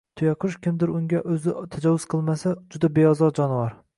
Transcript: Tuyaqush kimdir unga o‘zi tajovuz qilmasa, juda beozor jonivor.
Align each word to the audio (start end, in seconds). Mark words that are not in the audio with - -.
Tuyaqush 0.19 0.55
kimdir 0.67 0.93
unga 0.99 1.19
o‘zi 1.35 1.53
tajovuz 1.77 2.09
qilmasa, 2.15 2.57
juda 2.77 2.93
beozor 2.99 3.39
jonivor. 3.41 3.77